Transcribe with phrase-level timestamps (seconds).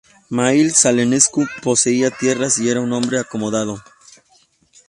[0.35, 3.83] Mihai Călinescu poseía tierras y era un hombre acomodado.